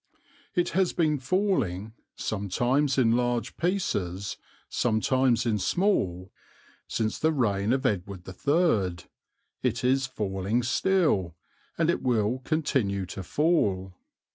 It 0.55 0.69
has 0.69 0.93
been 0.93 1.19
falling 1.19 1.93
sometimes 2.15 2.97
in 2.97 3.11
large 3.11 3.55
pieces, 3.55 4.35
sometimes 4.67 5.45
in 5.45 5.59
small 5.59 6.31
since 6.87 7.19
the 7.19 7.31
reign 7.31 7.71
of 7.71 7.85
Edward 7.85 8.27
III; 8.27 9.05
it 9.61 9.83
is 9.83 10.07
falling 10.07 10.63
still, 10.63 11.35
and 11.77 11.91
it 11.91 12.01
will 12.01 12.39
continue 12.39 13.05
to 13.05 13.21
fall. 13.21 13.93